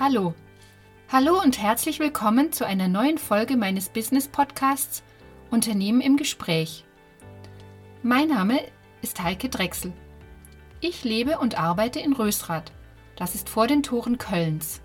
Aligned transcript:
Hallo. 0.00 0.32
Hallo 1.10 1.38
und 1.38 1.60
herzlich 1.60 2.00
willkommen 2.00 2.50
zu 2.50 2.66
einer 2.66 2.88
neuen 2.88 3.18
Folge 3.18 3.58
meines 3.58 3.90
Business 3.90 4.26
Podcasts 4.26 5.02
Unternehmen 5.50 6.00
im 6.00 6.16
Gespräch. 6.16 6.84
Mein 8.02 8.28
Name 8.28 8.60
ist 9.02 9.22
Heike 9.22 9.50
Drechsel. 9.50 9.92
Ich 10.80 11.04
lebe 11.04 11.38
und 11.38 11.60
arbeite 11.60 12.00
in 12.00 12.14
Rösrath. 12.14 12.72
Das 13.16 13.34
ist 13.34 13.50
vor 13.50 13.66
den 13.66 13.82
Toren 13.82 14.16
Kölns. 14.16 14.80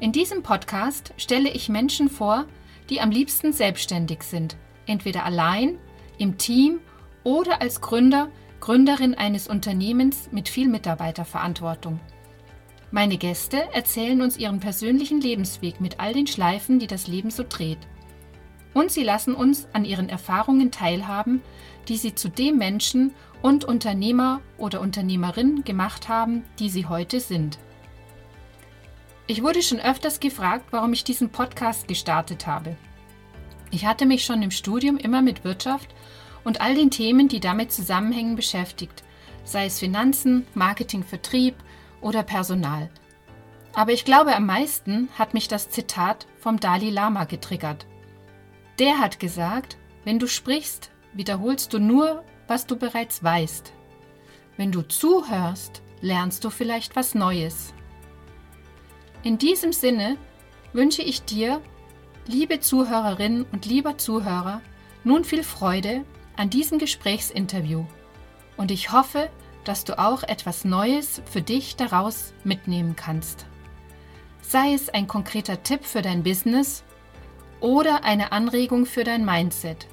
In 0.00 0.12
diesem 0.12 0.42
Podcast 0.42 1.14
stelle 1.16 1.48
ich 1.48 1.70
Menschen 1.70 2.10
vor, 2.10 2.44
die 2.90 3.00
am 3.00 3.10
liebsten 3.10 3.54
selbstständig 3.54 4.22
sind, 4.22 4.58
entweder 4.84 5.24
allein, 5.24 5.78
im 6.18 6.36
Team 6.36 6.80
oder 7.24 7.62
als 7.62 7.80
Gründer, 7.80 8.28
Gründerin 8.60 9.14
eines 9.14 9.48
Unternehmens 9.48 10.28
mit 10.30 10.50
viel 10.50 10.68
Mitarbeiterverantwortung. 10.68 12.00
Meine 12.92 13.18
Gäste 13.18 13.72
erzählen 13.72 14.20
uns 14.20 14.36
ihren 14.36 14.58
persönlichen 14.58 15.20
Lebensweg 15.20 15.80
mit 15.80 16.00
all 16.00 16.12
den 16.12 16.26
Schleifen, 16.26 16.80
die 16.80 16.88
das 16.88 17.06
Leben 17.06 17.30
so 17.30 17.44
dreht. 17.48 17.78
Und 18.74 18.90
sie 18.90 19.04
lassen 19.04 19.34
uns 19.34 19.68
an 19.72 19.84
ihren 19.84 20.08
Erfahrungen 20.08 20.72
teilhaben, 20.72 21.40
die 21.88 21.96
sie 21.96 22.14
zu 22.14 22.28
dem 22.28 22.58
Menschen 22.58 23.14
und 23.42 23.64
Unternehmer 23.64 24.40
oder 24.58 24.80
Unternehmerin 24.80 25.62
gemacht 25.64 26.08
haben, 26.08 26.44
die 26.58 26.68
sie 26.68 26.86
heute 26.86 27.20
sind. 27.20 27.58
Ich 29.28 29.42
wurde 29.42 29.62
schon 29.62 29.78
öfters 29.80 30.18
gefragt, 30.18 30.66
warum 30.72 30.92
ich 30.92 31.04
diesen 31.04 31.30
Podcast 31.30 31.86
gestartet 31.86 32.48
habe. 32.48 32.76
Ich 33.70 33.86
hatte 33.86 34.04
mich 34.04 34.24
schon 34.24 34.42
im 34.42 34.50
Studium 34.50 34.96
immer 34.96 35.22
mit 35.22 35.44
Wirtschaft 35.44 35.94
und 36.42 36.60
all 36.60 36.74
den 36.74 36.90
Themen, 36.90 37.28
die 37.28 37.38
damit 37.38 37.70
zusammenhängen, 37.70 38.34
beschäftigt, 38.34 39.04
sei 39.44 39.66
es 39.66 39.78
Finanzen, 39.78 40.46
Marketing, 40.54 41.04
Vertrieb 41.04 41.54
oder 42.00 42.22
Personal. 42.22 42.90
Aber 43.72 43.92
ich 43.92 44.04
glaube, 44.04 44.34
am 44.34 44.46
meisten 44.46 45.08
hat 45.16 45.34
mich 45.34 45.48
das 45.48 45.70
Zitat 45.70 46.26
vom 46.38 46.58
Dalai 46.58 46.90
Lama 46.90 47.24
getriggert. 47.24 47.86
Der 48.78 48.98
hat 48.98 49.20
gesagt, 49.20 49.78
wenn 50.04 50.18
du 50.18 50.26
sprichst, 50.26 50.90
wiederholst 51.12 51.72
du 51.72 51.78
nur, 51.78 52.24
was 52.48 52.66
du 52.66 52.76
bereits 52.76 53.22
weißt. 53.22 53.72
Wenn 54.56 54.72
du 54.72 54.82
zuhörst, 54.82 55.82
lernst 56.00 56.44
du 56.44 56.50
vielleicht 56.50 56.96
was 56.96 57.14
Neues. 57.14 57.72
In 59.22 59.38
diesem 59.38 59.72
Sinne 59.72 60.16
wünsche 60.72 61.02
ich 61.02 61.22
dir, 61.22 61.60
liebe 62.26 62.60
Zuhörerin 62.60 63.44
und 63.52 63.66
lieber 63.66 63.98
Zuhörer, 63.98 64.62
nun 65.04 65.24
viel 65.24 65.42
Freude 65.42 66.04
an 66.36 66.50
diesem 66.50 66.78
Gesprächsinterview 66.78 67.84
und 68.56 68.70
ich 68.70 68.92
hoffe, 68.92 69.30
dass 69.64 69.84
du 69.84 69.98
auch 69.98 70.22
etwas 70.22 70.64
Neues 70.64 71.22
für 71.30 71.42
dich 71.42 71.76
daraus 71.76 72.32
mitnehmen 72.44 72.96
kannst. 72.96 73.46
Sei 74.42 74.72
es 74.74 74.88
ein 74.88 75.06
konkreter 75.06 75.62
Tipp 75.62 75.84
für 75.84 76.02
dein 76.02 76.22
Business 76.22 76.82
oder 77.60 78.04
eine 78.04 78.32
Anregung 78.32 78.86
für 78.86 79.04
dein 79.04 79.24
Mindset. 79.24 79.86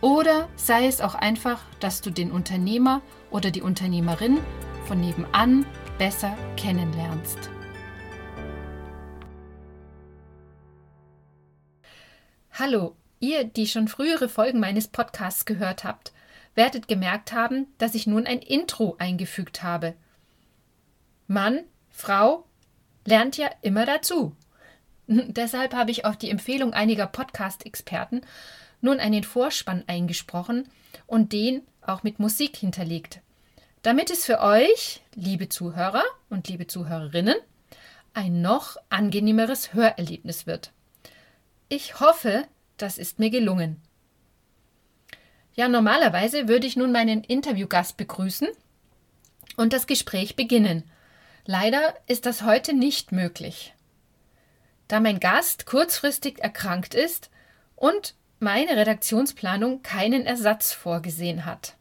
Oder 0.00 0.48
sei 0.56 0.86
es 0.86 1.00
auch 1.00 1.14
einfach, 1.14 1.60
dass 1.78 2.00
du 2.00 2.10
den 2.10 2.32
Unternehmer 2.32 3.02
oder 3.30 3.50
die 3.50 3.62
Unternehmerin 3.62 4.38
von 4.86 5.00
nebenan 5.00 5.64
besser 5.96 6.36
kennenlernst. 6.56 7.50
Hallo, 12.54 12.96
ihr, 13.20 13.44
die 13.44 13.66
schon 13.66 13.88
frühere 13.88 14.28
Folgen 14.28 14.60
meines 14.60 14.88
Podcasts 14.88 15.44
gehört 15.44 15.84
habt, 15.84 16.12
werdet 16.54 16.88
gemerkt 16.88 17.32
haben, 17.32 17.66
dass 17.78 17.94
ich 17.94 18.06
nun 18.06 18.26
ein 18.26 18.40
Intro 18.40 18.96
eingefügt 18.98 19.62
habe. 19.62 19.94
Mann, 21.26 21.60
Frau 21.90 22.44
lernt 23.04 23.36
ja 23.36 23.50
immer 23.62 23.86
dazu. 23.86 24.36
Deshalb 25.06 25.74
habe 25.74 25.90
ich 25.90 26.04
auf 26.04 26.16
die 26.16 26.30
Empfehlung 26.30 26.72
einiger 26.72 27.06
Podcast-Experten 27.06 28.22
nun 28.80 29.00
einen 29.00 29.24
Vorspann 29.24 29.84
eingesprochen 29.86 30.68
und 31.06 31.32
den 31.32 31.62
auch 31.80 32.02
mit 32.02 32.18
Musik 32.18 32.56
hinterlegt, 32.56 33.20
damit 33.82 34.10
es 34.10 34.24
für 34.24 34.40
euch, 34.40 35.02
liebe 35.14 35.48
Zuhörer 35.48 36.04
und 36.30 36.48
liebe 36.48 36.66
Zuhörerinnen, 36.66 37.36
ein 38.14 38.42
noch 38.42 38.76
angenehmeres 38.90 39.72
Hörerlebnis 39.72 40.46
wird. 40.46 40.72
Ich 41.68 42.00
hoffe, 42.00 42.44
das 42.76 42.98
ist 42.98 43.18
mir 43.18 43.30
gelungen. 43.30 43.80
Ja, 45.54 45.68
normalerweise 45.68 46.48
würde 46.48 46.66
ich 46.66 46.76
nun 46.76 46.92
meinen 46.92 47.24
Interviewgast 47.24 47.96
begrüßen 47.96 48.48
und 49.56 49.72
das 49.72 49.86
Gespräch 49.86 50.36
beginnen. 50.36 50.84
Leider 51.44 51.94
ist 52.06 52.26
das 52.26 52.42
heute 52.42 52.72
nicht 52.72 53.12
möglich. 53.12 53.74
Da 54.88 55.00
mein 55.00 55.20
Gast 55.20 55.66
kurzfristig 55.66 56.40
erkrankt 56.40 56.94
ist 56.94 57.30
und 57.76 58.14
meine 58.38 58.76
Redaktionsplanung 58.76 59.82
keinen 59.82 60.24
Ersatz 60.26 60.72
vorgesehen 60.72 61.44
hat. 61.44 61.74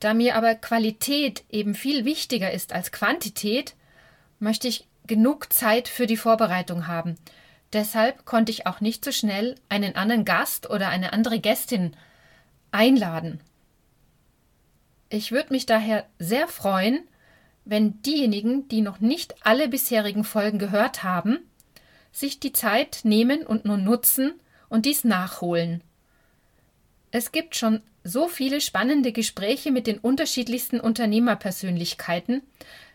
Da 0.00 0.14
mir 0.14 0.36
aber 0.36 0.54
Qualität 0.54 1.44
eben 1.50 1.74
viel 1.74 2.04
wichtiger 2.04 2.50
ist 2.50 2.72
als 2.72 2.90
Quantität, 2.90 3.74
möchte 4.38 4.68
ich 4.68 4.86
genug 5.06 5.52
Zeit 5.52 5.88
für 5.88 6.06
die 6.06 6.16
Vorbereitung 6.16 6.86
haben 6.86 7.16
Deshalb 7.72 8.24
konnte 8.24 8.50
ich 8.50 8.66
auch 8.66 8.80
nicht 8.80 9.04
so 9.04 9.12
schnell 9.12 9.54
einen 9.68 9.94
anderen 9.94 10.24
Gast 10.24 10.68
oder 10.68 10.88
eine 10.88 11.12
andere 11.12 11.38
Gästin 11.38 11.96
einladen. 12.72 13.40
Ich 15.08 15.32
würde 15.32 15.52
mich 15.52 15.66
daher 15.66 16.06
sehr 16.18 16.48
freuen, 16.48 17.06
wenn 17.64 18.00
diejenigen, 18.02 18.68
die 18.68 18.80
noch 18.80 19.00
nicht 19.00 19.34
alle 19.44 19.68
bisherigen 19.68 20.24
Folgen 20.24 20.58
gehört 20.58 21.02
haben, 21.02 21.38
sich 22.12 22.40
die 22.40 22.52
Zeit 22.52 23.00
nehmen 23.02 23.46
und 23.46 23.64
nur 23.64 23.76
nutzen 23.76 24.34
und 24.68 24.86
dies 24.86 25.04
nachholen. 25.04 25.82
Es 27.10 27.32
gibt 27.32 27.56
schon 27.56 27.82
so 28.04 28.28
viele 28.28 28.60
spannende 28.60 29.12
Gespräche 29.12 29.72
mit 29.72 29.86
den 29.86 29.98
unterschiedlichsten 29.98 30.80
Unternehmerpersönlichkeiten, 30.80 32.42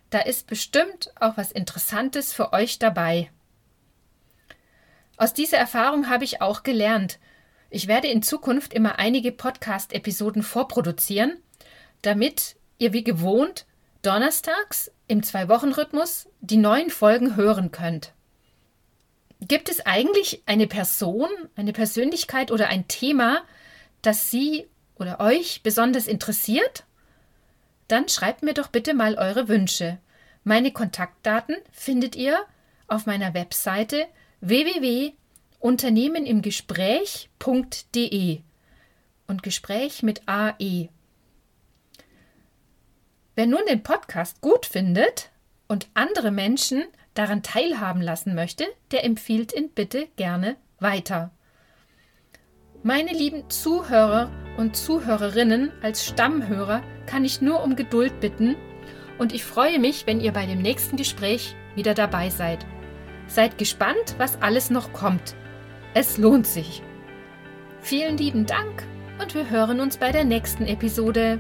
da 0.10 0.20
ist 0.20 0.48
bestimmt 0.48 1.12
auch 1.20 1.38
was 1.38 1.52
Interessantes 1.52 2.34
für 2.34 2.54
euch 2.54 2.80
dabei. 2.80 3.30
Aus 5.18 5.34
dieser 5.34 5.58
Erfahrung 5.58 6.10
habe 6.10 6.24
ich 6.24 6.42
auch 6.42 6.64
gelernt. 6.64 7.20
Ich 7.76 7.88
werde 7.88 8.08
in 8.08 8.24
Zukunft 8.24 8.74
immer 8.74 9.00
einige 9.00 9.34
Podcast-Episoden 9.34 10.44
vorproduzieren, 10.44 11.36
damit 12.04 12.56
ihr 12.78 12.94
wie 12.94 13.04
gewohnt 13.04 13.66
donnerstags 14.02 14.94
im 15.10 15.24
Zwei-Wochen-Rhythmus 15.24 16.30
die 16.40 16.56
neuen 16.56 16.90
Folgen 16.90 17.36
hören 17.36 17.72
könnt. 17.72 18.14
Gibt 19.42 19.68
es 19.68 19.86
eigentlich 19.86 20.42
eine 20.46 20.68
Person, 20.68 21.28
eine 21.58 21.74
Persönlichkeit 21.74 22.50
oder 22.50 22.70
ein 22.70 22.88
Thema, 22.88 23.44
das 24.02 24.32
Sie 24.32 24.70
oder 24.98 25.20
euch 25.20 25.62
besonders 25.62 26.08
interessiert? 26.08 26.86
Dann 27.90 28.08
schreibt 28.08 28.42
mir 28.42 28.54
doch 28.54 28.68
bitte 28.68 28.94
mal 28.94 29.16
eure 29.16 29.50
Wünsche. 29.50 29.98
Meine 30.46 30.72
Kontaktdaten 30.72 31.58
findet 31.74 32.16
ihr 32.16 32.40
auf 32.88 33.06
meiner 33.06 33.34
Webseite 33.34 34.08
www.unternehmenimgespräch.de 35.66 38.42
und 39.28 39.42
Gespräch 39.42 40.04
mit 40.04 40.22
AE. 40.28 40.90
Wer 43.34 43.48
nun 43.48 43.62
den 43.68 43.82
Podcast 43.82 44.42
gut 44.42 44.68
findet 44.68 45.32
und 45.68 45.88
andere 45.96 46.30
Menschen 46.30 46.84
daran 47.16 47.42
teilhaben 47.42 48.02
lassen 48.02 48.36
möchte, 48.36 48.68
der 48.92 49.04
empfiehlt 49.04 49.54
ihn 49.54 49.72
bitte 49.72 50.08
gerne 50.18 50.56
weiter. 50.80 51.32
Meine 52.84 53.14
lieben 53.14 53.50
Zuhörer 53.50 54.30
und 54.58 54.76
Zuhörerinnen 54.76 55.72
als 55.82 56.06
Stammhörer 56.06 56.84
kann 57.08 57.26
ich 57.26 57.42
nur 57.42 57.64
um 57.64 57.76
Geduld 57.76 58.20
bitten 58.20 58.56
und 59.18 59.34
ich 59.34 59.44
freue 59.44 59.80
mich, 59.80 60.06
wenn 60.06 60.22
ihr 60.22 60.32
bei 60.32 60.46
dem 60.46 60.62
nächsten 60.62 60.96
Gespräch 60.96 61.56
wieder 61.74 61.96
dabei 61.96 62.30
seid. 62.30 62.68
Seid 63.28 63.58
gespannt, 63.58 64.14
was 64.20 64.40
alles 64.44 64.70
noch 64.70 64.94
kommt. 64.94 65.36
Es 65.98 66.18
lohnt 66.18 66.46
sich. 66.46 66.84
Vielen 67.80 68.18
lieben 68.18 68.46
Dank 68.46 68.84
und 69.22 69.34
wir 69.34 69.50
hören 69.50 69.80
uns 69.80 69.96
bei 69.96 70.12
der 70.12 70.26
nächsten 70.26 70.66
Episode. 70.66 71.40